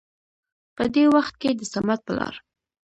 په 0.75 0.83
دې 0.93 1.05
وخت 1.15 1.33
کې 1.41 1.49
د 1.59 1.61
صمد 1.73 1.99
پلار 2.07 2.35